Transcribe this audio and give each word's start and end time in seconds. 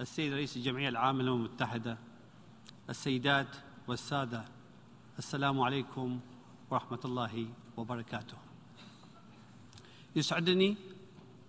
السيد 0.00 0.32
رئيس 0.32 0.56
الجمعية 0.56 0.88
العامة 0.88 1.22
للأمم 1.22 1.46
المتحدة 1.46 1.98
السيدات 2.90 3.56
والسادة 3.88 4.44
السلام 5.18 5.60
عليكم 5.60 6.20
ورحمة 6.70 7.00
الله 7.04 7.48
وبركاته. 7.76 8.36
يسعدني 10.16 10.76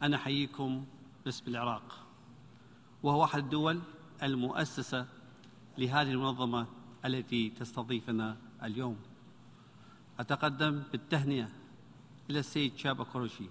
أن 0.03 0.13
أحييكم 0.13 0.85
باسم 1.25 1.43
العراق 1.47 2.05
وهو 3.03 3.23
أحد 3.23 3.43
الدول 3.43 3.81
المؤسسة 4.23 5.07
لهذه 5.77 6.11
المنظمة 6.11 6.67
التي 7.05 7.49
تستضيفنا 7.49 8.37
اليوم. 8.63 8.97
أتقدم 10.19 10.83
بالتهنئة 10.91 11.49
إلى 12.29 12.39
السيد 12.39 12.77
شابا 12.77 13.03
كروشي 13.03 13.49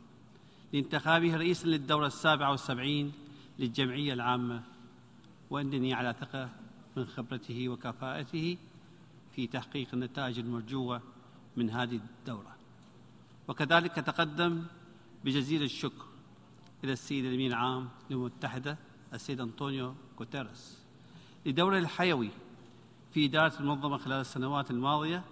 لانتخابه 0.73 1.37
رئيسا 1.37 1.67
للدورة 1.67 2.07
السابعة 2.07 2.51
والسبعين 2.51 3.13
للجمعية 3.59 4.13
العامة 4.13 4.63
وإنني 5.51 5.95
على 5.95 6.15
ثقة 6.21 6.51
من 6.97 7.07
خبرته 7.07 7.69
وكفاءته 7.69 8.59
في 9.33 9.47
تحقيق 9.47 9.89
النتائج 9.95 10.39
المرجوة 10.39 11.03
من 11.57 11.71
هذه 11.71 12.01
الدورة. 12.21 12.57
وكذلك 13.49 13.99
أتقدم 13.99 14.65
بجزيل 15.25 15.63
الشكر 15.63 16.05
إلى 16.85 16.93
السيد 16.93 17.25
الأمين 17.25 17.51
العام 17.51 17.89
للأمم 18.11 18.27
المتحدة 18.27 18.79
السيد 19.15 19.41
أنطونيو 19.41 19.95
غوتيريس 20.19 20.79
لدوره 21.47 21.79
الحيوي 21.79 22.31
في 23.13 23.27
إدارة 23.27 23.61
المنظمة 23.61 23.99
خلال 23.99 24.21
السنوات 24.21 24.71
الماضية 24.71 25.25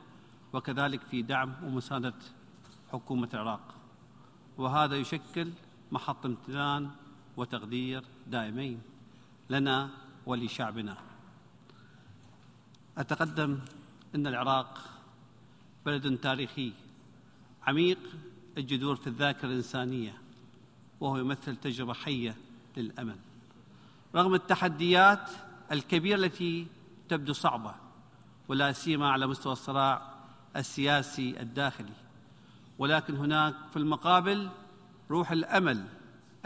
وكذلك 0.52 1.00
في 1.00 1.22
دعم 1.22 1.54
ومساندة 1.64 2.14
حكومة 2.92 3.28
العراق. 3.34 3.74
وهذا 4.58 4.96
يشكل 4.96 5.50
محط 5.92 6.26
امتنان 6.26 6.90
وتقدير 7.36 8.04
دائمين 8.26 8.80
لنا 9.50 9.90
ولشعبنا. 10.26 10.96
أتقدم 12.98 13.58
أن 14.14 14.26
العراق 14.26 14.80
بلد 15.86 16.18
تاريخي 16.18 16.72
عميق 17.66 17.98
الجذور 18.58 18.96
في 18.96 19.06
الذاكرة 19.06 19.48
الإنسانية 19.48 20.18
وهو 21.00 21.16
يمثل 21.16 21.56
تجربة 21.56 21.94
حية 21.94 22.36
للأمل. 22.76 23.16
رغم 24.14 24.34
التحديات 24.34 25.30
الكبيرة 25.72 26.16
التي 26.16 26.66
تبدو 27.08 27.32
صعبة 27.32 27.74
ولا 28.48 28.72
سيما 28.72 29.10
على 29.10 29.26
مستوى 29.26 29.52
الصراع 29.52 30.14
السياسي 30.56 31.40
الداخلي 31.40 31.92
ولكن 32.78 33.16
هناك 33.16 33.54
في 33.70 33.76
المقابل 33.76 34.50
روح 35.10 35.30
الأمل 35.30 35.84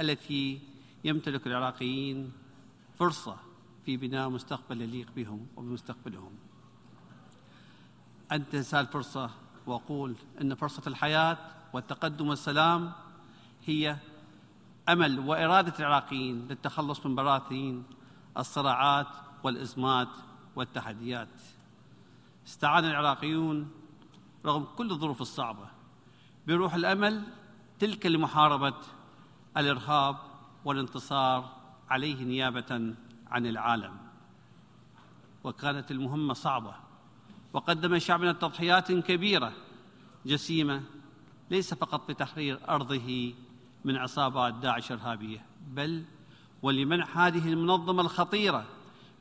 التي 0.00 0.60
يمتلك 1.04 1.46
العراقيين 1.46 2.32
فرصة 2.98 3.36
في 3.88 3.96
بناء 3.96 4.28
مستقبل 4.28 4.82
يليق 4.82 5.06
بهم 5.16 5.46
وبمستقبلهم. 5.56 6.32
انتهز 8.32 8.74
الفرصه 8.74 9.30
وأقول 9.66 10.14
إن 10.40 10.54
فرصة 10.54 10.82
الحياة 10.86 11.38
والتقدم 11.72 12.28
والسلام 12.28 12.92
هي 13.66 13.96
أمل 14.88 15.18
وإرادة 15.18 15.72
العراقيين 15.78 16.48
للتخلص 16.48 17.06
من 17.06 17.14
براثين 17.14 17.84
الصراعات 18.38 19.06
والإزمات 19.42 20.08
والتحديات. 20.56 21.40
استعان 22.46 22.84
العراقيون 22.84 23.70
رغم 24.46 24.64
كل 24.76 24.90
الظروف 24.90 25.20
الصعبة 25.20 25.68
بروح 26.46 26.74
الأمل 26.74 27.22
تلك 27.78 28.06
لمحاربة 28.06 28.74
الإرهاب 29.56 30.16
والانتصار 30.64 31.56
عليه 31.90 32.24
نيابة 32.24 32.94
عن 33.30 33.46
العالم 33.46 33.96
وكانت 35.44 35.90
المهمة 35.90 36.34
صعبة 36.34 36.74
وقدم 37.52 37.98
شعبنا 37.98 38.32
تضحيات 38.32 38.92
كبيرة 38.92 39.52
جسيمة 40.26 40.82
ليس 41.50 41.74
فقط 41.74 42.10
لتحرير 42.10 42.60
أرضه 42.68 43.34
من 43.84 43.96
عصابات 43.96 44.54
داعش 44.54 44.92
الإرهابية 44.92 45.44
بل 45.70 46.04
ولمنع 46.62 47.26
هذه 47.26 47.48
المنظمة 47.48 48.02
الخطيرة 48.02 48.64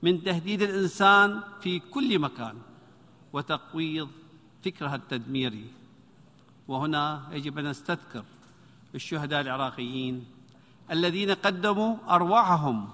من 0.03 0.23
تهديد 0.23 0.61
الإنسان 0.61 1.41
في 1.61 1.79
كل 1.79 2.19
مكان 2.19 2.55
وتقويض 3.33 4.09
فكرها 4.65 4.95
التدميري. 4.95 5.71
وهنا 6.67 7.27
يجب 7.31 7.57
أن 7.57 7.65
نستذكر 7.67 8.23
الشهداء 8.95 9.41
العراقيين 9.41 10.25
الذين 10.91 11.31
قدموا 11.31 11.97
أرواحهم 12.09 12.89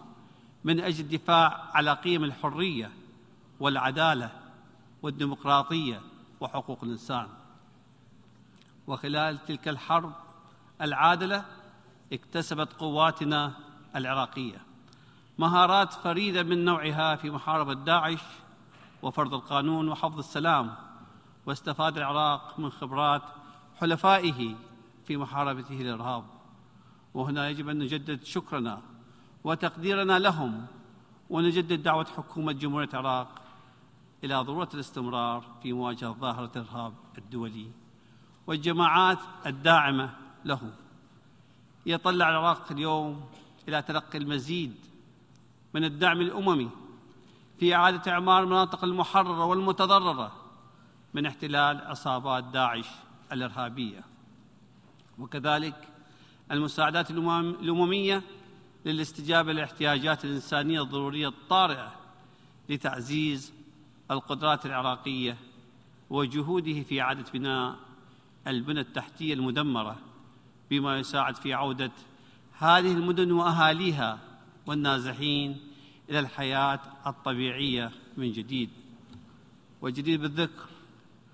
من 0.63 0.79
أجل 0.79 1.03
الدفاع 1.03 1.69
على 1.74 1.94
قيم 1.94 2.24
الحرية 2.24 2.91
والعدالة 3.59 4.31
والديمقراطية 5.01 6.01
وحقوق 6.40 6.84
الإنسان. 6.84 7.28
وخلال 8.88 9.46
تلك 9.46 9.68
الحرب 9.68 10.13
العادلة 10.81 11.46
اكتسبت 12.13 12.73
قواتنا 12.73 13.53
العراقية. 13.96 14.62
مهارات 15.38 15.94
فريدة 15.94 16.44
من 16.44 16.66
نوعها 16.66 17.16
في 17.16 17.29
محاربة 17.29 17.73
داعش 17.73 18.23
وفرض 19.02 19.34
القانون 19.34 19.90
وحفظ 19.90 20.18
السلام 20.18 20.75
واستفاد 21.46 21.97
العراق 21.97 22.59
من 22.59 22.72
خبرات 22.72 23.22
حلفائه 23.79 24.56
في 25.06 25.18
محاربته 25.18 25.81
الارهاب 25.81 26.23
وهنا 27.13 27.50
يجب 27.50 27.69
أن 27.69 27.79
نجدد 27.79 28.23
شكرنا 28.23 28.81
وتقديرنا 29.43 30.19
لهم 30.19 30.65
ونجدد 31.29 31.83
دعوة 31.83 32.05
حكومة 32.05 32.51
جمهورية 32.51 32.89
العراق 32.93 33.41
إلى 34.23 34.35
ضرورة 34.35 34.69
الاستمرار 34.73 35.43
في 35.63 35.73
مواجهة 35.73 36.11
ظاهرة 36.11 36.51
الإرهاب 36.55 36.93
الدولي 37.17 37.71
والجماعات 38.47 39.19
الداعمة 39.45 40.09
له. 40.45 40.73
يطلع 41.85 42.29
العراق 42.29 42.71
اليوم 42.71 43.25
إلى 43.67 43.81
تلقي 43.81 44.17
المزيد 44.17 44.75
من 45.73 45.83
الدعم 45.83 46.21
الأممي 46.21 46.69
في 47.59 47.75
إعادة 47.75 48.11
إعمار 48.11 48.43
المناطق 48.43 48.83
المحررة 48.83 49.45
والمتضررة 49.45 50.31
من 51.13 51.25
احتلال 51.25 51.81
عصابات 51.87 52.43
داعش 52.43 52.89
الإرهابية. 53.31 54.03
وكذلك 55.19 55.87
المساعدات 56.51 57.11
الأممية 57.11 58.23
للاستجابة 58.85 59.53
للاحتياجات 59.53 60.25
الإنسانية 60.25 60.81
الضرورية 60.81 61.27
الطارئة 61.27 61.91
لتعزيز 62.69 63.53
القدرات 64.11 64.66
العراقية 64.66 65.38
وجهوده 66.09 66.81
في 66.81 67.01
إعادة 67.01 67.25
بناء 67.33 67.75
البنى 68.47 68.79
التحتية 68.79 69.33
المدمرة 69.33 69.95
بما 70.69 70.99
يساعد 70.99 71.35
في 71.35 71.53
عودة 71.53 71.91
هذه 72.59 72.91
المدن 72.91 73.31
وأهاليها 73.31 74.19
والنازحين 74.66 75.57
إلى 76.09 76.19
الحياة 76.19 76.79
الطبيعية 77.07 77.91
من 78.17 78.31
جديد. 78.31 78.69
والجدير 79.81 80.22
بالذكر 80.22 80.69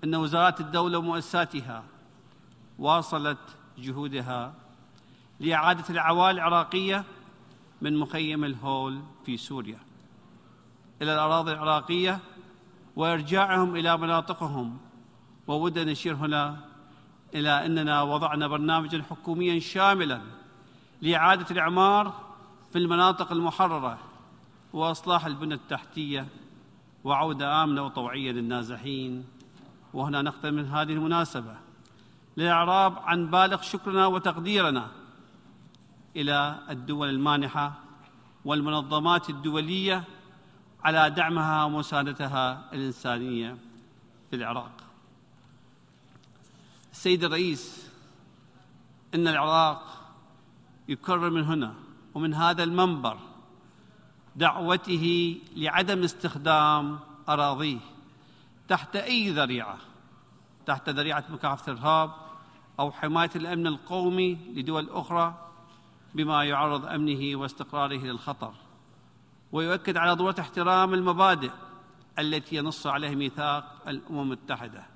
أن 0.04 0.14
وزارات 0.14 0.60
الدولة 0.60 0.98
ومؤسساتها 0.98 1.84
واصلت 2.78 3.38
جهودها 3.78 4.54
لإعادة 5.40 5.84
العوائل 5.90 6.36
العراقية 6.36 7.04
من 7.80 7.96
مخيم 7.96 8.44
الهول 8.44 9.00
في 9.26 9.36
سوريا 9.36 9.78
إلى 11.02 11.14
الأراضي 11.14 11.52
العراقية 11.52 12.18
وإرجاعهم 12.96 13.76
إلى 13.76 13.96
مناطقهم. 13.96 14.78
وودنا 15.46 15.92
نشير 15.92 16.14
هنا 16.14 16.60
إلى 17.34 17.66
إننا 17.66 18.02
وضعنا 18.02 18.48
برنامجا 18.48 19.02
حكوميا 19.10 19.60
شاملا 19.60 20.20
لإعادة 21.02 21.46
الإعمار 21.50 22.14
في 22.72 22.78
المناطق 22.78 23.32
المحررة 23.32 23.98
وإصلاح 24.72 25.26
البنى 25.26 25.54
التحتية 25.54 26.26
وعودة 27.04 27.64
آمنة 27.64 27.82
وطوعية 27.82 28.32
للنازحين. 28.32 29.24
وهنا 29.94 30.22
نختم 30.22 30.54
من 30.54 30.66
هذه 30.66 30.92
المناسبة. 30.92 31.56
للإعراب 32.36 32.98
عن 32.98 33.26
بالغ 33.26 33.62
شكرنا 33.62 34.06
وتقديرنا 34.06 34.88
إلى 36.16 36.58
الدول 36.70 37.08
المانحة 37.08 37.72
والمنظمات 38.44 39.30
الدولية 39.30 40.04
على 40.84 41.10
دعمها 41.10 41.64
ومساندتها 41.64 42.72
الإنسانية 42.72 43.56
في 44.30 44.36
العراق. 44.36 44.72
السيد 46.92 47.24
الرئيس 47.24 47.90
إن 49.14 49.28
العراق 49.28 49.82
يكرر 50.88 51.30
من 51.30 51.44
هنا 51.44 51.74
ومن 52.14 52.34
هذا 52.34 52.62
المنبر 52.62 53.18
دعوته 54.36 55.36
لعدم 55.56 56.02
استخدام 56.02 56.98
أراضيه 57.28 57.78
تحت 58.68 58.96
أي 58.96 59.30
ذريعة 59.30 59.78
تحت 60.66 60.88
ذريعة 60.88 61.24
مكافحة 61.30 61.72
الإرهاب 61.72 62.10
أو 62.80 62.92
حماية 62.92 63.30
الأمن 63.36 63.66
القومي 63.66 64.38
لدول 64.54 64.90
أخرى 64.90 65.49
بما 66.14 66.44
يعرض 66.44 66.86
أمنه 66.86 67.36
واستقراره 67.40 67.98
للخطر 67.98 68.52
ويؤكد 69.52 69.96
على 69.96 70.12
ضرورة 70.12 70.34
احترام 70.40 70.94
المبادئ 70.94 71.50
التي 72.18 72.56
ينص 72.56 72.86
عليها 72.86 73.14
ميثاق 73.14 73.82
الأمم 73.88 74.20
المتحدة 74.20 74.86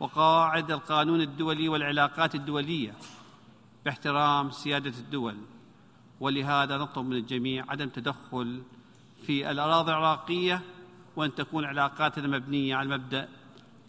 وقواعد 0.00 0.70
القانون 0.70 1.20
الدولي 1.20 1.68
والعلاقات 1.68 2.34
الدولية 2.34 2.94
باحترام 3.84 4.50
سيادة 4.50 4.98
الدول. 4.98 5.36
ولهذا 6.20 6.78
نطلب 6.78 7.06
من 7.06 7.16
الجميع 7.16 7.64
عدم 7.68 7.88
تدخل 7.88 8.62
في 9.26 9.50
الأراضي 9.50 9.90
العراقية 9.90 10.62
وأن 11.16 11.34
تكون 11.34 11.64
علاقاتنا 11.64 12.28
مبنية 12.38 12.76
على 12.76 12.88
مبدأ 12.88 13.28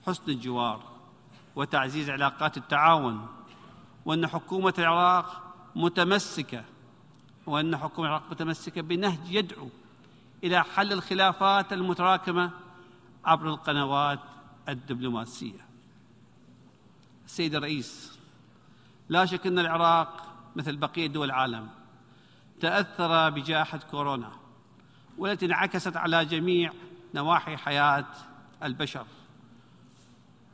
حسن 0.07 0.31
الجوار 0.31 0.83
وتعزيز 1.55 2.09
علاقات 2.09 2.57
التعاون 2.57 3.27
وأن 4.05 4.27
حكومة 4.27 4.73
العراق 4.77 5.48
متمسكة 5.79 6.63
وأن 7.45 7.77
حكومه 7.77 8.07
العراق 8.07 8.31
متمسكة 8.31 8.81
بنهج 8.81 9.19
يدعو 9.29 9.69
إلى 10.43 10.63
حل 10.63 10.93
الخلافات 10.93 11.73
المتراكمة 11.73 12.51
عبر 13.25 13.49
القنوات 13.49 14.19
الدبلوماسية. 14.69 15.65
السيد 17.25 17.55
الرئيس 17.55 18.19
لا 19.09 19.25
شك 19.25 19.47
أن 19.47 19.59
العراق 19.59 20.35
مثل 20.55 20.77
بقية 20.77 21.07
دول 21.07 21.27
العالم 21.27 21.69
تأثر 22.59 23.29
بجائحة 23.29 23.79
كورونا 23.91 24.31
والتي 25.17 25.45
انعكست 25.45 25.97
على 25.97 26.25
جميع 26.25 26.71
نواحي 27.15 27.57
حياة 27.57 28.05
البشر. 28.63 29.05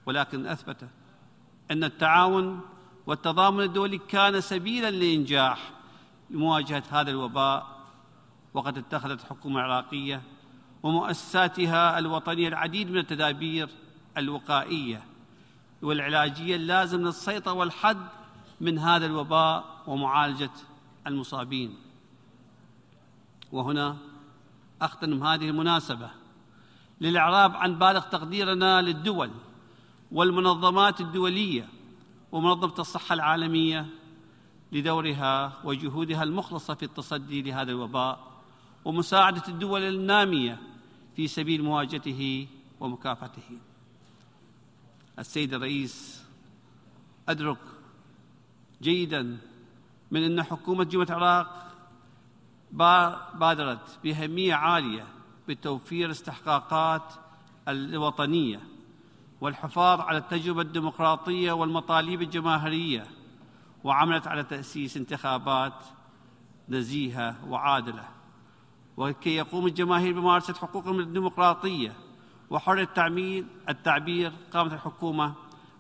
ولكن 0.06 0.46
أثبت 0.46 0.90
أن 1.72 1.84
التعاون 1.84 2.62
والتضامن 3.08 3.64
الدولي 3.64 3.98
كان 3.98 4.42
سبيلا 4.42 4.92
لإنجاح 4.92 5.72
لمواجهه 6.30 6.84
هذا 6.90 7.12
الوباء 7.12 7.76
وقد 8.54 8.78
اتخذت 8.78 9.22
الحكومة 9.22 9.60
العراقيه 9.60 10.22
ومؤسساتها 10.84 12.00
الوطنية 12.00 12.48
العديد 12.48 12.92
من 12.92 12.98
التدابير 12.98 13.70
الوقائية 14.18 15.04
والعلاجية 15.82 16.56
اللازمه 16.56 17.04
للسيطرة 17.04 17.54
والحد 17.54 18.08
من 18.62 18.80
هذا 18.80 19.06
الوباء 19.06 19.84
ومعالجة 19.88 20.52
المصابين. 21.08 21.76
وهنا 23.52 23.98
اختم 24.82 25.24
هذه 25.24 25.50
المناسبة 25.50 26.10
للإعراب 27.02 27.56
عن 27.56 27.76
بالغ 27.76 28.00
تقديرنا 28.00 28.82
للدول 28.82 29.32
والمنظمات 30.12 31.02
الدولية 31.02 31.68
ومنظمة 32.32 32.74
الصحة 32.80 33.14
العالمية 33.14 33.86
لدورها 34.72 35.62
وجهودها 35.64 36.24
المخلصة 36.24 36.74
في 36.74 36.84
التصدي 36.84 37.42
لهذا 37.42 37.72
الوباء 37.72 38.32
ومساعدة 38.86 39.44
الدول 39.48 39.82
النامية 39.82 40.60
في 41.16 41.28
سبيل 41.28 41.64
مواجهته 41.64 42.48
ومكافحته. 42.80 43.60
السيد 45.20 45.54
الرئيس 45.54 46.26
أدرك 47.30 47.58
جيدا 48.82 49.38
من 50.12 50.24
أن 50.24 50.44
حكومة 50.44 50.84
جمهوريه 50.84 51.18
العراق 51.18 51.72
بادرت 53.40 54.00
بأهمية 54.04 54.54
عالية 54.54 55.08
بتوفير 55.48 56.12
استحقاقات 56.12 57.14
الوطنية 57.68 58.60
والحفاظ 59.46 60.02
على 60.02 60.18
التجربة 60.18 60.62
الديمقراطية 60.62 61.52
والمطالب 61.52 62.22
الجماهيرية 62.22 63.08
وعملت 63.84 64.28
على 64.28 64.44
تأسيس 64.44 64.98
انتخابات 64.98 65.74
نزيهة 66.70 67.36
وعادلة. 67.50 68.04
وكي 68.98 69.36
يقوم 69.36 69.68
الجماهير 69.68 70.14
بممارسة 70.14 70.54
حقوقهم 70.54 71.00
الديمقراطية 71.00 71.94
وحريه 72.50 72.84
التعمير 72.84 73.46
التعبير 73.70 74.32
قامت 74.54 74.74
الحكومة 74.74 75.34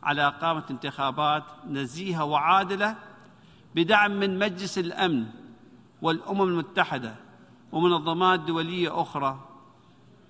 على 0.03 0.27
اقامه 0.27 0.63
انتخابات 0.71 1.43
نزيهة 1.67 2.23
وعادلة 2.23 2.95
بدعم 3.75 4.11
من 4.11 4.39
مجلس 4.39 4.77
الأمن 4.77 5.25
والأمم 6.01 6.41
المتحدة 6.41 7.15
ومنظمات 7.71 8.39
دولية 8.39 9.01
أخرى. 9.01 9.39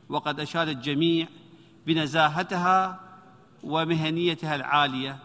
وقد 0.10 0.40
اشاد 0.40 0.68
الجميع 0.68 1.28
بنزاهتها 1.88 3.05
ومهنيتها 3.65 4.56
العالية 4.56 5.19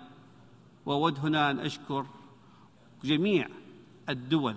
وود 0.86 1.18
هنا 1.18 1.50
أن 1.50 1.58
أشكر 1.58 2.06
جميع 3.04 3.48
الدول 4.08 4.56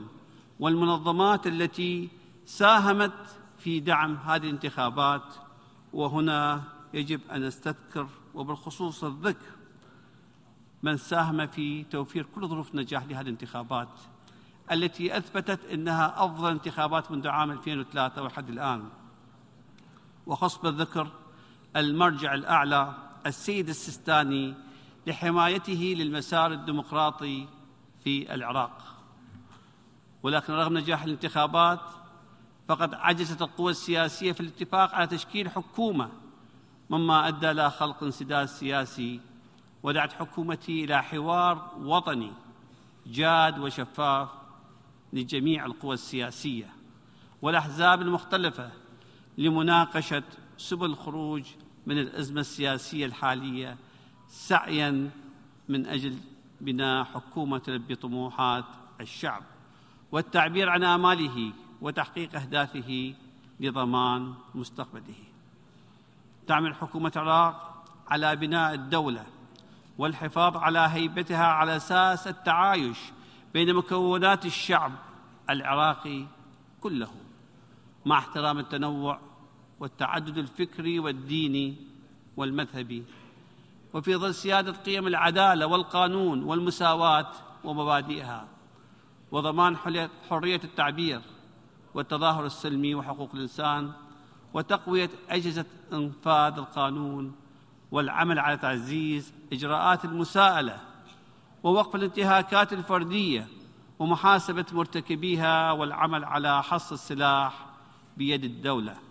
والمنظمات 0.59 1.47
التي 1.47 2.09
ساهمت 2.45 3.13
في 3.57 3.79
دعم 3.79 4.15
هذه 4.15 4.43
الانتخابات 4.43 5.35
وهنا 5.93 6.63
يجب 6.93 7.21
أن 7.31 7.41
نستذكر 7.41 8.07
وبالخصوص 8.35 9.03
الذكر 9.03 9.51
من 10.83 10.97
ساهم 10.97 11.47
في 11.47 11.83
توفير 11.83 12.25
كل 12.35 12.47
ظروف 12.47 12.75
نجاح 12.75 13.03
لهذه 13.03 13.21
الانتخابات 13.21 13.89
التي 14.71 15.17
أثبتت 15.17 15.65
إنها 15.65 16.25
أفضل 16.25 16.51
انتخابات 16.51 17.11
منذ 17.11 17.27
عام 17.27 17.51
2003 17.51 18.23
وحد 18.23 18.49
الآن. 18.49 18.89
وخص 20.27 20.57
بالذكر 20.57 21.07
المرجع 21.75 22.33
الأعلى 22.33 22.93
السيد 23.25 23.69
السيستاني 23.69 24.53
لحمايته 25.07 25.95
للمسار 25.97 26.51
الديمقراطي 26.51 27.47
في 28.03 28.33
العراق. 28.33 28.95
ولكن 30.23 30.53
رغم 30.53 30.77
نجاح 30.77 31.03
الانتخابات 31.03 31.79
فقد 32.67 32.93
عجزت 32.93 33.41
القوى 33.41 33.71
السياسية 33.71 34.31
في 34.31 34.39
الاتفاق 34.39 34.95
على 34.95 35.07
تشكيل 35.07 35.49
حكومة 35.49 36.09
مما 36.89 37.27
أدى 37.27 37.51
إلى 37.51 37.71
خلق 37.71 38.03
انسداد 38.03 38.45
سياسي 38.45 39.19
ودعت 39.83 40.13
حكومتي 40.13 40.83
إلى 40.83 41.03
حوار 41.03 41.71
وطني 41.81 42.31
جاد 43.07 43.59
وشفاف 43.59 44.29
لجميع 45.13 45.65
القوى 45.65 45.93
السياسية 45.93 46.69
والأحزاب 47.41 48.01
المختلفة 48.01 48.71
لمناقشة 49.37 50.23
سبل 50.57 50.85
الخروج 50.85 51.43
من 51.87 51.97
الأزمة 51.97 52.41
السياسية 52.41 53.05
الحالية 53.05 53.77
سعيا 54.29 55.09
من 55.69 55.85
أجل 55.85 56.17
بناء 56.61 57.03
حكومة 57.03 57.57
تلبي 57.57 57.95
طموحات 57.95 58.65
الشعب 59.01 59.43
والتعبير 60.11 60.69
عن 60.69 60.83
آماله 60.83 61.51
وتحقيق 61.81 62.35
أهدافه 62.35 63.13
لضمان 63.59 64.33
مستقبله. 64.55 65.23
تعمل 66.47 66.75
حكومة 66.75 67.11
العراق 67.15 67.85
على 68.07 68.35
بناء 68.35 68.73
الدولة 68.73 69.25
والحفاظ 69.97 70.57
على 70.57 70.79
هيبتها 70.79 71.45
على 71.45 71.75
أساس 71.75 72.27
التعايش 72.27 72.97
بين 73.53 73.75
مكونات 73.75 74.45
الشعب 74.45 74.91
العراقي 75.49 76.25
كله. 76.81 77.11
مع 78.05 78.17
احترام 78.17 78.59
التنوع 78.59 79.19
والتعدد 79.83 80.37
الفكري 80.37 80.99
والديني 80.99 81.75
والمذهبي. 82.37 83.03
وفي 83.93 84.15
ظل 84.15 84.35
سيادة 84.35 84.71
قيم 84.71 85.07
العدالة 85.07 85.65
والقانون 85.67 86.43
والمساواة 86.43 87.31
ومبادئها 87.63 88.47
وضمان 89.31 89.77
حرية 90.29 90.61
التعبير 90.63 91.21
والتظاهر 91.93 92.45
السلمي 92.45 92.95
وحقوق 92.95 93.29
الإنسان 93.33 93.91
وتقوية 94.53 95.09
أجهزة 95.29 95.65
إنفاذ 95.93 96.57
القانون 96.57 97.35
والعمل 97.91 98.39
على 98.39 98.57
تعزيز 98.57 99.33
إجراءات 99.53 100.05
المساءلة 100.05 100.79
ووقف 101.63 101.95
الانتهاكات 101.95 102.73
الفردية 102.73 103.47
ومحاسبة 103.99 104.65
مرتكبيها 104.71 105.71
والعمل 105.71 106.25
على 106.25 106.63
حص 106.63 106.91
السلاح 106.91 107.65
بيد 108.17 108.43
الدولة. 108.43 109.02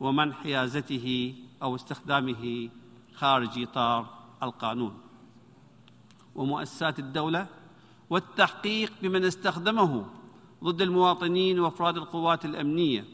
ومنع 0.00 0.32
حيازته 0.32 1.34
أو 1.62 1.74
استخدامه 1.74 2.68
خارج 3.14 3.62
إطار 3.62 4.18
القانون. 4.42 5.00
ومؤسسات 6.34 6.98
الدولة 6.98 7.46
والتحقيق 8.10 8.92
بمن 9.02 9.24
استخدمه 9.24 10.06
ضد 10.64 10.82
المواطنين 10.82 11.60
وأفراد 11.60 11.96
القوات 11.96 12.44
الأمنية 12.44 13.04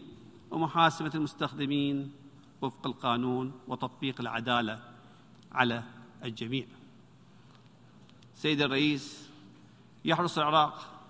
ومحاسبة 0.51 1.11
المستخدمين 1.15 2.13
وفق 2.63 2.87
القانون 2.87 3.53
وتطبيق 3.69 4.21
العدالة 4.21 4.83
على 5.53 5.83
الجميع. 6.25 6.67
سيد 8.35 8.61
الرئيس 8.61 9.29
يحرص 10.05 10.39
العراق 10.39 11.01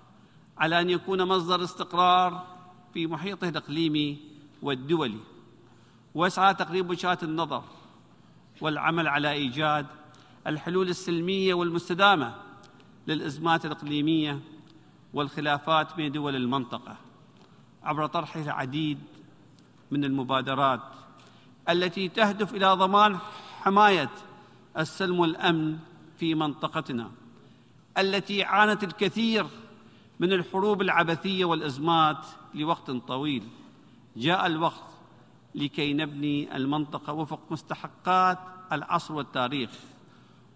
على 0.58 0.80
أن 0.80 0.90
يكون 0.90 1.28
مصدر 1.28 1.64
استقرار 1.64 2.46
في 2.94 3.06
محيطه 3.06 3.48
الإقليمي 3.48 4.18
والدولي. 4.62 5.18
ويسعى 6.14 6.54
تقريب 6.54 6.90
وجهات 6.90 7.22
النظر 7.22 7.62
والعمل 8.60 9.08
على 9.08 9.32
إيجاد 9.32 9.86
الحلول 10.46 10.88
السلمية 10.88 11.54
والمستدامة 11.54 12.34
للإزمات 13.06 13.66
الإقليمية 13.66 14.40
والخلافات 15.14 15.96
بين 15.96 16.12
دول 16.12 16.36
المنطقة 16.36 16.96
عبر 17.82 18.06
طرحه 18.06 18.40
العديد 18.40 18.98
من 19.90 20.04
المبادرات 20.04 20.80
التي 21.68 22.08
تهدف 22.08 22.54
إلى 22.54 22.66
ضمان 22.66 23.18
حماية 23.60 24.10
السلم 24.78 25.20
والأمن 25.20 25.78
في 26.18 26.34
منطقتنا 26.34 27.10
التي 27.98 28.42
عانت 28.42 28.84
الكثير 28.84 29.46
من 30.20 30.32
الحروب 30.32 30.82
العبثية 30.82 31.44
والإزمات 31.44 32.26
لوقت 32.54 32.90
طويل. 32.90 33.42
جاء 34.16 34.46
الوقت 34.46 34.89
لكي 35.54 35.92
نبني 35.92 36.56
المنطقة 36.56 37.12
وفق 37.12 37.40
مستحقات 37.50 38.38
العصر 38.72 39.14
والتاريخ. 39.14 39.70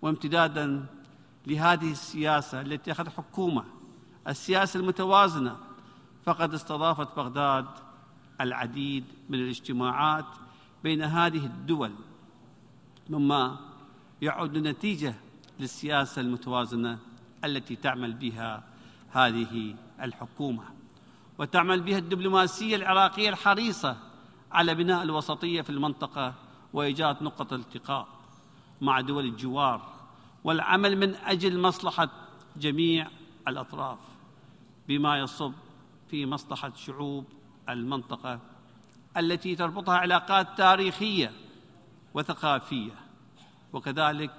وامتدادا 0.02 0.86
لهذه 1.46 1.92
السياسة 1.92 2.60
التي 2.60 2.92
أخذت 2.92 3.08
حكومة 3.08 3.64
السياسة 4.28 4.80
المتوازنة 4.80 5.56
فقد 6.24 6.54
استضافت 6.54 7.16
بغداد 7.16 7.66
العديد 8.40 9.04
من 9.28 9.38
الاجتماعات 9.38 10.26
بين 10.84 11.02
هذه 11.02 11.46
الدول. 11.46 11.92
مما 13.10 13.58
يعد 14.22 14.58
نتيجة 14.58 15.14
للسياسة 15.60 16.20
المتوازنة 16.20 16.98
التي 17.44 17.76
تعمل 17.76 18.12
بها 18.12 18.64
هذه 19.10 19.74
الحكومة. 20.02 20.64
وتعمل 21.38 21.80
بها 21.80 21.98
الدبلوماسية 21.98 22.76
العراقية 22.76 23.28
الحريصة 23.28 23.96
على 24.54 24.75
بناء 24.75 25.02
الوسطية 25.02 25.62
في 25.62 25.70
المنطقة 25.70 26.34
وإيجاد 26.73 27.23
نقطة 27.23 27.54
التقاء 27.54 28.08
مع 28.80 29.00
دول 29.00 29.25
الجوار 29.25 29.94
والعمل 30.44 30.96
من 30.96 31.14
أجل 31.14 31.61
مصلحة 31.61 32.08
جميع 32.56 33.08
الأطراف 33.49 33.99
بما 34.88 35.18
يصب 35.18 35.52
في 36.11 36.26
مصلحة 36.26 36.73
شعوب 36.76 37.25
المنطقة 37.68 38.40
التي 39.16 39.56
تربطها 39.56 39.99
علاقات 39.99 40.58
تاريخية 40.58 41.32
وثقافية. 42.14 42.92
وكذلك 43.73 44.30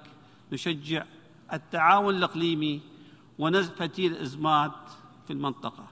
نشجع 0.52 1.04
التعاون 1.52 2.14
الإقليمي 2.14 2.80
ونزع 3.38 3.74
فتيل 3.74 4.12
الازمات 4.12 4.90
في 5.26 5.32
المنطقة. 5.32 5.86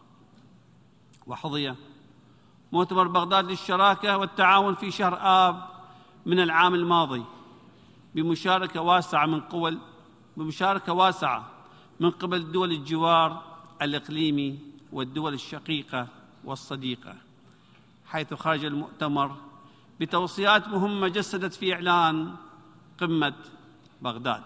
وحظي 1.26 1.74
مؤتمر 2.74 3.08
بغداد 3.08 3.50
للشراكة 3.50 4.16
والتعاون 4.16 4.74
في 4.74 4.90
شهر 4.90 5.18
آب 5.20 5.68
من 6.26 6.40
العام 6.40 6.74
الماضي 6.74 7.24
بمشاركة 8.14 8.80
واسعة 8.80 9.26
من 9.26 9.40
قوى 9.40 9.78
بمشاركة 10.36 10.92
واسعة 10.92 11.50
من 12.00 12.10
قبل 12.10 12.52
دول 12.52 12.72
الجوار 12.72 13.42
الإقليمي 13.82 14.58
والدول 14.92 15.34
الشقيقة 15.34 16.08
والصديقة 16.44 17.14
حيث 18.06 18.34
خرج 18.34 18.64
المؤتمر 18.64 19.36
بتوصيات 20.00 20.68
مهمة 20.68 21.08
جسدت 21.08 21.54
في 21.54 21.74
إعلان 21.74 22.34
قمة 23.00 23.34
بغداد. 24.02 24.42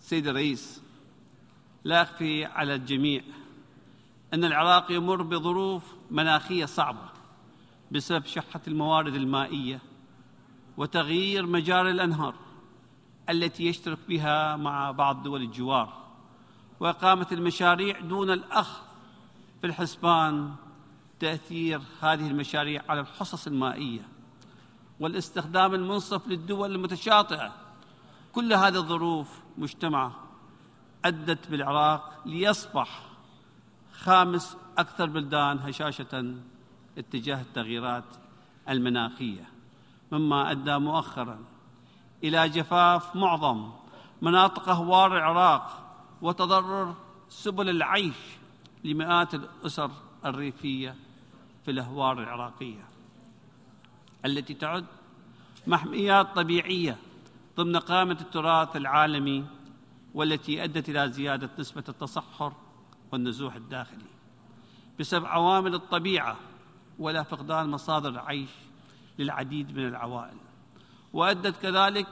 سيد 0.00 0.26
الرئيس 0.26 0.82
لا 1.84 2.02
اخفي 2.02 2.44
على 2.44 2.74
الجميع 2.74 3.22
أن 4.34 4.44
العراق 4.44 4.92
يمر 4.92 5.22
بظروف 5.22 5.94
مناخية 6.10 6.64
صعبة 6.64 7.08
بسبب 7.90 8.26
شحة 8.26 8.60
الموارد 8.68 9.14
المائية 9.14 9.80
وتغيير 10.76 11.46
مجاري 11.46 11.90
الأنهار 11.90 12.34
التي 13.30 13.66
يشترك 13.66 13.98
بها 14.08 14.56
مع 14.56 14.90
بعض 14.90 15.22
دول 15.22 15.42
الجوار 15.42 15.92
وإقامة 16.80 17.26
المشاريع 17.32 18.00
دون 18.00 18.30
الاخذ 18.30 18.82
في 19.60 19.66
الحسبان 19.66 20.54
تأثير 21.20 21.80
هذه 22.00 22.28
المشاريع 22.28 22.82
على 22.88 23.00
الحصص 23.00 23.46
المائية 23.46 24.08
والاستخدام 25.00 25.74
المنصف 25.74 26.28
للدول 26.28 26.74
المتشاطئة. 26.74 27.52
كل 28.32 28.52
هذه 28.52 28.76
الظروف 28.76 29.40
مجتمعه 29.58 30.12
أدت 31.04 31.50
بالعراق 31.50 32.22
ليصبح 32.26 33.07
خامس 33.98 34.56
أكثر 34.78 35.06
بلدان 35.06 35.58
هشاشة 35.58 36.34
اتجاه 36.98 37.40
التغييرات 37.40 38.04
المناخية. 38.68 39.48
مما 40.12 40.50
أدى 40.50 40.78
مؤخرا 40.78 41.38
إلى 42.24 42.48
جفاف 42.48 43.16
معظم 43.16 43.70
مناطق 44.22 44.68
اهوار 44.68 45.16
العراق 45.16 45.94
وتضرر 46.22 46.94
سبل 47.28 47.70
العيش 47.70 48.16
لمئات 48.84 49.34
الأسر 49.34 49.90
الريفية 50.24 50.94
في 51.64 51.70
الاهوار 51.70 52.22
العراقية 52.22 52.84
التي 54.24 54.54
تعد 54.54 54.84
محميات 55.66 56.26
طبيعية 56.36 56.96
ضمن 57.56 57.76
قائمه 57.76 58.18
التراث 58.20 58.76
العالمي 58.76 59.44
والتي 60.14 60.64
أدت 60.64 60.88
إلى 60.88 61.12
زيادة 61.12 61.50
نسبة 61.58 61.84
التصحر 61.88 62.52
والنزوح 63.12 63.54
الداخلي. 63.54 64.04
بسبب 65.00 65.26
عوامل 65.26 65.74
الطبيعة 65.74 66.36
ولا 66.98 67.22
فقدان 67.22 67.68
مصادر 67.68 68.08
العيش 68.08 68.50
للعديد 69.18 69.76
من 69.76 69.86
العوائل. 69.86 70.36
وأدت 71.12 71.62
كذلك 71.62 72.08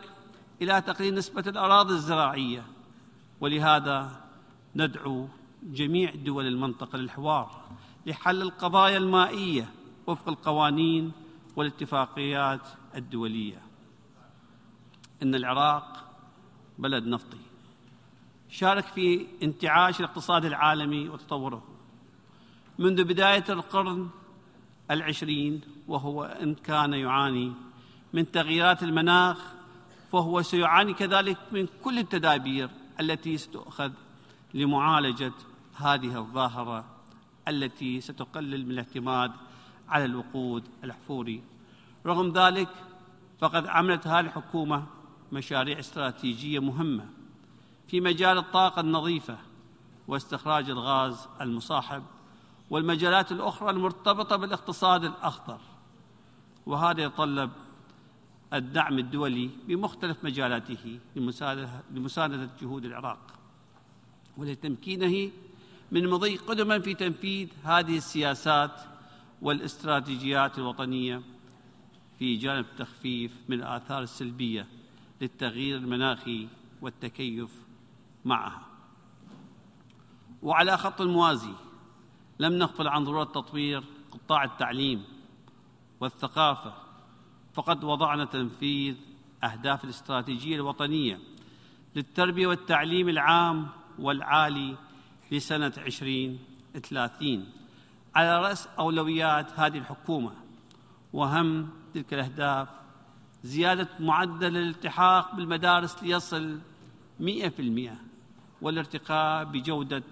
إلى 0.62 0.80
تقليل 0.80 1.14
نسبة 1.14 1.44
الأراضي 1.46 1.94
الزراعية. 1.94 2.64
ولهذا 3.40 4.24
ندعو 4.76 5.28
جميع 5.62 6.14
دول 6.14 6.46
المنطقة 6.46 6.98
للحوار 6.98 7.64
لحل 8.06 8.42
القضايا 8.42 8.96
المائية 8.96 9.70
وفق 10.06 10.28
القوانين 10.28 11.12
والاتفاقيات 11.56 12.68
الدولية. 12.94 13.62
إن 15.22 15.34
العراق 15.34 16.04
بلد 16.78 17.06
نفطي. 17.06 17.45
شارك 18.48 18.84
في 18.84 19.26
انتعاش 19.42 20.00
الاقتصاد 20.00 20.44
العالمي 20.44 21.08
وتطوره. 21.08 21.62
منذ 22.78 23.04
بداية 23.04 23.44
القرن 23.48 24.08
العشرين 24.90 25.60
وهو 25.88 26.24
إن 26.24 26.54
كان 26.54 26.92
يعاني 26.92 27.52
من 28.12 28.30
تغييرات 28.30 28.82
المناخ 28.82 29.38
فهو 30.12 30.42
سيعاني 30.42 30.94
كذلك 30.94 31.38
من 31.52 31.68
كل 31.84 31.98
التدابير 31.98 32.70
التي 33.00 33.38
ستؤخذ 33.38 33.92
لمعالجة 34.54 35.32
هذه 35.76 36.18
الظاهرة 36.18 36.84
التي 37.48 38.00
ستقلل 38.00 38.64
من 38.64 38.70
الاعتماد 38.70 39.32
على 39.88 40.04
الوقود 40.04 40.64
الاحفوري 40.84 41.42
رغم 42.06 42.32
ذلك 42.32 42.68
فقد 43.38 43.66
عملت 43.66 44.06
هذه 44.06 44.20
الحكومة 44.20 44.86
مشاريع 45.32 45.78
استراتيجية 45.78 46.58
مهمة 46.58 47.08
في 47.88 48.00
مجال 48.00 48.38
الطاقة 48.38 48.80
النظيفة 48.80 49.38
واستخراج 50.08 50.70
الغاز 50.70 51.28
المصاحب 51.40 52.02
والمجالات 52.70 53.32
الأخرى 53.32 53.70
المرتبطة 53.70 54.36
بالاقتصاد 54.36 55.04
الأخضر. 55.04 55.60
وهذا 56.66 57.02
يتطلب 57.02 57.50
الدعم 58.52 58.98
الدولي 58.98 59.50
بمختلف 59.68 60.24
مجالاته 60.24 60.98
لمساندة 61.90 62.50
جهود 62.60 62.84
العراق. 62.84 63.18
ولتمكينه 64.36 65.30
من 65.92 66.08
مضي 66.08 66.36
قدما 66.36 66.78
في 66.78 66.94
تنفيذ 66.94 67.48
هذه 67.64 67.96
السياسات 67.96 68.80
والاستراتيجيات 69.42 70.58
الوطنية 70.58 71.22
في 72.18 72.36
جانب 72.36 72.64
التخفيف 72.72 73.32
من 73.48 73.56
الآثار 73.56 74.02
السلبية 74.02 74.66
للتغيير 75.20 75.76
المناخي 75.76 76.48
والتكيف 76.82 77.65
معها. 78.26 78.62
وعلى 80.42 80.78
خط 80.78 81.00
الموازي 81.00 81.52
لم 82.38 82.52
نغفل 82.52 82.88
عن 82.88 83.04
ضرورة 83.04 83.24
تطوير 83.24 83.84
قطاع 84.10 84.44
التعليم 84.44 85.04
والثقافة 86.00 86.74
فقد 87.54 87.84
وضعنا 87.84 88.24
تنفيذ 88.24 88.94
أهداف 89.44 89.84
الاستراتيجية 89.84 90.56
الوطنية 90.56 91.18
للتربية 91.96 92.46
والتعليم 92.46 93.08
العام 93.08 93.68
والعالي 93.98 94.76
لسنة 95.32 95.72
2030 95.78 97.46
على 98.14 98.40
رأس 98.40 98.68
أولويات 98.78 99.60
هذه 99.60 99.78
الحكومة 99.78 100.32
وهم 101.12 101.68
تلك 101.94 102.14
الأهداف 102.14 102.68
زيادة 103.44 103.88
معدل 104.00 104.56
الالتحاق 104.56 105.34
بالمدارس 105.34 106.02
ليصل 106.02 106.58
100% 107.20 108.05
والارتقاء 108.62 109.44
بجودة 109.44 110.02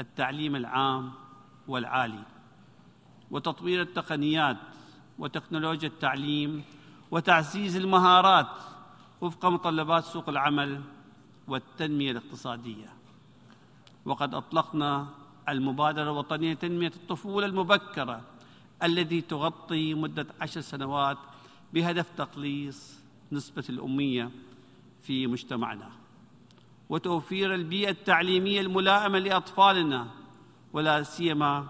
التعليم 0.00 0.56
العام 0.56 1.12
والعالي 1.68 2.22
وتطوير 3.30 3.82
التقنيات 3.82 4.56
وتكنولوجيا 5.18 5.88
التعليم 5.88 6.64
وتعزيز 7.10 7.76
المهارات 7.76 8.46
وفق 9.20 9.46
متطلبات 9.46 10.04
سوق 10.04 10.28
العمل 10.28 10.82
والتنمية 11.48 12.10
الاقتصادية. 12.10 12.92
وقد 14.04 14.34
أطلقنا 14.34 15.06
المبادرة 15.48 16.02
الوطنية 16.02 16.52
لتنمية 16.52 16.92
الطفولة 16.96 17.46
المبكرة 17.46 18.20
التي 18.82 19.20
تغطي 19.20 19.94
مدة 19.94 20.26
عشر 20.40 20.60
سنوات 20.60 21.18
بهدف 21.74 22.10
تقليص 22.16 22.98
نسبة 23.32 23.64
الأمية 23.68 24.30
في 25.02 25.26
مجتمعنا. 25.26 25.90
وتوفير 26.88 27.54
البيئة 27.54 27.90
التعليمية 27.90 28.60
الملائمة 28.60 29.18
لأطفالنا 29.18 30.06
ولا 30.72 31.02
سيما 31.02 31.66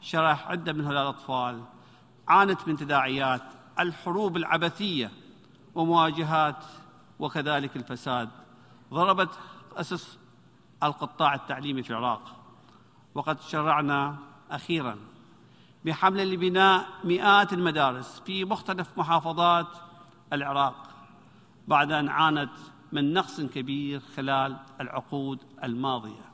شرح 0.00 0.48
عدة 0.48 0.72
من 0.72 0.84
هؤلاء 0.84 1.02
الأطفال. 1.02 1.62
عانت 2.28 2.68
من 2.68 2.76
تداعيات 2.76 3.42
الحروب 3.80 4.36
العبثية 4.36 5.10
ومواجهات 5.74 6.64
وكذلك 7.18 7.76
الفساد. 7.76 8.28
ضربت 8.92 9.38
أسس 9.76 10.18
القطاع 10.82 11.34
التعليمي 11.34 11.82
في 11.82 11.90
العراق. 11.90 12.36
وقد 13.14 13.40
شرعنا 13.40 14.16
أخيرا 14.50 14.96
بحملة 15.84 16.24
لبناء 16.24 16.86
مئات 17.04 17.52
المدارس 17.52 18.22
في 18.26 18.44
مختلف 18.44 18.98
محافظات 18.98 19.66
العراق. 20.32 20.88
بعد 21.68 21.92
أن 21.92 22.08
عانت 22.08 22.50
من 22.92 23.12
نقص 23.12 23.40
كبير 23.40 24.00
خلال 24.16 24.56
العقود 24.80 25.38
الماضية. 25.64 26.32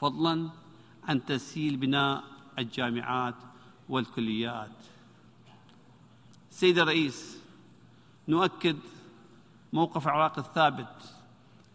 فضلا 0.00 0.50
عن 1.04 1.24
تسهيل 1.24 1.76
بناء 1.76 2.24
الجامعات 2.58 3.34
والكليات. 3.88 4.70
سيد 6.50 6.78
الرئيس 6.78 7.42
نؤكد 8.28 8.76
موقف 9.72 10.06
العراق 10.06 10.38
الثابت 10.38 11.14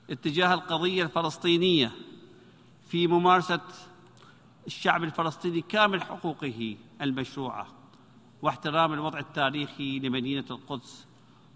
اتجاه 0.10 0.54
القضية 0.54 1.04
الفلسطينية 1.04 1.92
في 2.88 3.08
ممارسة 3.08 3.62
الشعب 4.68 5.04
الفلسطيني 5.04 5.62
كامل 5.62 6.02
حقوقه 6.02 6.78
المشروعة 7.02 7.68
واحترام 8.42 8.94
الوضع 8.94 9.20
التاريخي 9.20 10.00
لمدينة 10.00 10.46
القدس 10.52 11.06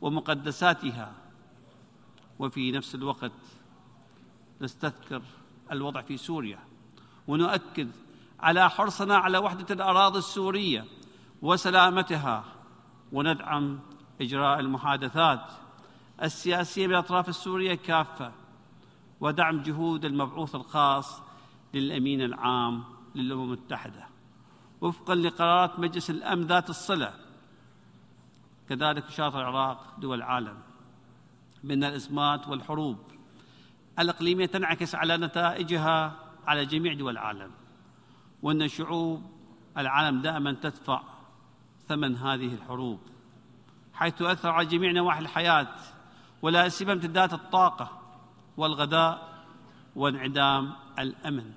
ومقدساتها 0.01 1.13
وفي 2.39 2.71
نفس 2.71 2.95
الوقت 2.95 3.31
نستذكر 4.61 5.21
الوضع 5.71 6.01
في 6.01 6.17
سوريا 6.17 6.59
ونؤكد 7.27 7.91
على 8.39 8.69
حرصنا 8.69 9.17
على 9.17 9.37
وحدة 9.37 9.73
الأراضي 9.73 10.19
السورية 10.19 10.85
وسلامتها 11.41 12.43
وندعم 13.11 13.79
إجراء 14.21 14.59
المحادثات 14.59 15.51
السياسية 16.23 16.87
بالأطراف 16.87 17.29
السورية 17.29 17.75
كافة 17.75 18.31
ودعم 19.19 19.61
جهود 19.61 20.05
المبعوث 20.05 20.55
الخاص 20.55 21.21
للأمين 21.73 22.21
العام 22.21 22.83
للأمم 23.15 23.53
المتحدة. 23.53 24.07
وفقا 24.81 25.15
لقرارات 25.15 25.79
مجلس 25.79 26.09
الأمن 26.09 26.47
ذات 26.47 26.69
الصلة 26.69 27.13
كذلك 28.69 29.09
شاط 29.09 29.35
العراق 29.35 29.99
دول 29.99 30.17
العالم. 30.17 30.68
من 31.63 31.83
الازمات 31.83 32.47
والحروب 32.47 32.97
الإقليمية 33.99 34.45
تنعكس 34.45 34.95
على 34.95 35.17
نتائجها 35.17 36.15
على 36.47 36.65
جميع 36.65 36.93
دول 36.93 37.11
العالم 37.11 37.51
وأن 38.41 38.67
شعوب 38.67 39.23
العالم 39.77 40.21
دائما 40.21 40.51
تدفع 40.53 41.01
ثمن 41.87 42.15
هذه 42.15 42.53
الحروب 42.53 42.99
حيث 43.93 44.15
تؤثر 44.15 44.49
على 44.49 44.65
جميع 44.65 44.91
نواحي 44.91 45.19
الحياة 45.19 45.75
ولا 46.41 46.69
سيما 46.69 46.93
امتداد 46.93 47.33
الطاقة 47.33 48.01
والغذاء 48.57 49.29
وانعدام 49.95 50.73
الأمن. 50.99 51.51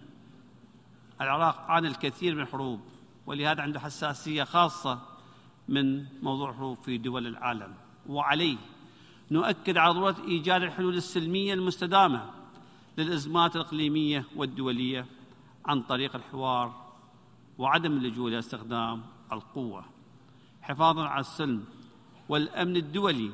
العراق 1.21 1.61
عانى 1.61 1.89
الكثير 1.89 2.35
من 2.35 2.41
الحروب 2.41 2.81
ولهذا 3.27 3.63
عنده 3.63 3.81
حساسية 3.81 4.45
خاصة 4.45 5.01
من 5.69 6.07
موضوع 6.23 6.51
الحروب 6.51 6.79
في 6.79 6.99
دول 6.99 7.27
العالم 7.27 7.75
وعليه 8.07 8.57
نؤكد 9.33 9.77
على 9.77 9.95
ضرورة 9.95 10.17
إيجاد 10.29 10.63
الحلول 10.63 10.97
السلمية 10.97 11.55
المستدامة 11.55 12.31
للأزمات 12.99 13.57
الإقليمية 13.57 14.25
والدولية 14.37 15.07
عن 15.67 15.83
طريق 15.83 16.17
الحوار 16.17 16.93
وعدم 17.59 17.93
اللجوء 17.93 18.29
إلى 18.29 18.39
استخدام 18.39 19.03
القوة. 19.33 19.85
حفاظا 20.63 21.05
على 21.05 21.21
السلم 21.21 21.65
والأمن 22.29 22.77
الدولي 22.77 23.31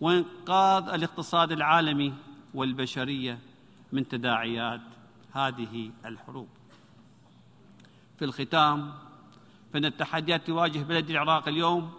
وإنقاذ 0.00 0.88
الاقتصاد 0.88 1.52
العالمي 1.52 2.12
والبشرية 2.54 3.38
من 3.92 4.08
تداعيات 4.08 4.80
هذه 5.32 5.90
الحروب. 6.04 6.48
في 8.18 8.24
الختام 8.24 8.92
فإن 9.72 9.84
التحديات 9.84 10.46
تواجه 10.46 10.78
بلد 10.78 11.10
العراق 11.10 11.48
اليوم 11.48 11.92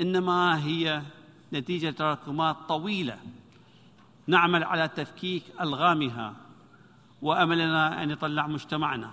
إنما 0.00 0.64
هي 0.64 1.02
نتيجة 1.52 1.90
تراكمات 1.90 2.56
طويلة 2.68 3.18
نعمل 4.26 4.64
على 4.64 4.88
تفكيك 4.88 5.42
ألغامها 5.60 6.34
وأملنا 7.22 8.02
أن 8.02 8.10
يطلع 8.10 8.46
مجتمعنا. 8.46 9.10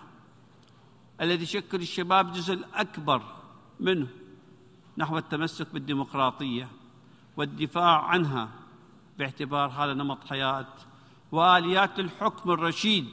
الذي 1.22 1.44
يشكل 1.44 1.82
الشباب 1.82 2.32
جزء 2.32 2.54
الاكبر 2.54 3.22
منه 3.80 4.08
نحو 4.98 5.18
التمسك 5.18 5.74
بالديمقراطية 5.74 6.68
والدفاع 7.38 8.02
عنها 8.02 8.50
باعتبار 9.18 9.70
هذا 9.70 9.94
نمط 9.94 10.28
حياة 10.28 10.68
وآليات 11.32 12.00
الحكم 12.00 12.52
الرشيد. 12.52 13.08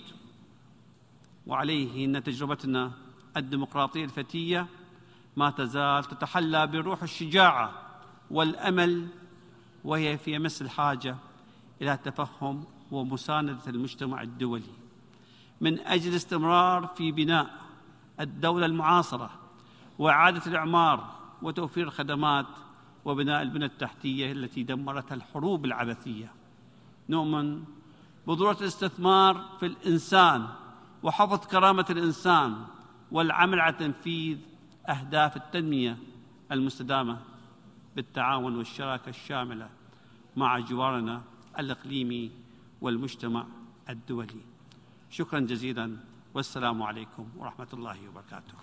وعليه 1.46 2.04
إن 2.04 2.22
تجربتنا 2.22 2.92
الديمقراطية 3.36 4.04
الفتية 4.04 4.66
ما 5.36 5.50
تزال 5.50 6.04
تتحلى 6.04 6.66
بروح 6.66 7.02
الشجاعة 7.02 7.91
والأمل 8.32 9.08
وهي 9.84 10.18
في 10.18 10.36
امس 10.36 10.62
الحاجة 10.62 11.16
إلى 11.82 11.96
تفهم 11.96 12.64
ومساندة 12.90 13.58
المجتمع 13.66 14.22
الدولي. 14.22 14.72
من 15.60 15.78
أجل 15.78 16.10
الاستمرار 16.10 16.86
في 16.86 17.12
بناء 17.12 17.50
الدولة 18.20 18.66
المعاصرة 18.66 19.30
وإعادة 19.98 20.42
الإعمار 20.46 21.14
وتوفير 21.42 21.84
الخدمات 21.84 22.46
وبناء 23.04 23.42
البنى 23.42 23.64
التحتية 23.64 24.32
التي 24.32 24.62
دمرتها 24.62 25.14
الحروب 25.14 25.64
العبثية. 25.64 26.32
نؤمن 27.08 27.64
بضروره 28.26 28.56
الاستثمار 28.60 29.44
في 29.60 29.66
الإنسان 29.66 30.46
وحفظ 31.02 31.46
كرامة 31.46 31.86
الإنسان 31.90 32.64
والعمل 33.10 33.60
على 33.60 33.76
تنفيذ 33.76 34.38
أهداف 34.88 35.36
التنمية 35.36 35.98
المستدامة. 36.52 37.31
بالتعاون 37.96 38.56
والشراكة 38.56 39.08
الشاملة 39.08 39.68
مع 40.36 40.58
جوارنا 40.58 41.22
الإقليمي 41.58 42.30
والمجتمع 42.80 43.46
الدولي. 43.88 44.40
شكرا 45.10 45.40
جزيلا 45.40 45.96
والسلام 46.34 46.82
عليكم 46.82 47.28
ورحمة 47.36 47.68
الله 47.72 48.08
وبركاته. 48.08 48.54